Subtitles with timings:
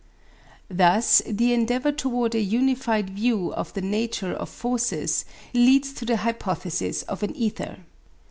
[0.71, 6.17] Thus the endeavour toward a unified view of the nature of forces leads to the
[6.17, 7.77] hypothesis of an ether.